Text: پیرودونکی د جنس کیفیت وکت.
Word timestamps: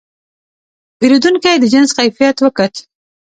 پیرودونکی 0.99 1.55
د 1.59 1.65
جنس 1.73 1.89
کیفیت 1.97 2.37
وکت. 2.41 2.73